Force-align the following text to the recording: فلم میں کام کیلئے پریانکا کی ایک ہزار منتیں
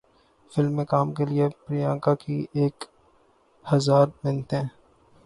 فلم 0.51 0.71
میں 0.75 0.85
کام 0.85 1.13
کیلئے 1.15 1.47
پریانکا 1.65 2.13
کی 2.15 2.37
ایک 2.53 2.85
ہزار 3.65 4.07
منتیں 4.23 4.61